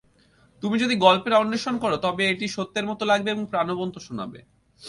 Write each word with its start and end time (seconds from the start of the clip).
তুমি 0.63 0.75
যদি 0.79 0.95
গল্পের 0.95 1.33
অন্বেষণ 1.33 1.75
কর, 1.77 1.91
তবেই 1.97 2.29
এটি 2.29 2.45
সত্যের 2.47 2.85
মতো 2.85 3.03
লাগবে 3.05 3.29
এবং 3.31 3.43
প্রানবন্ত 3.45 3.95
শোনাবে। 3.97 4.39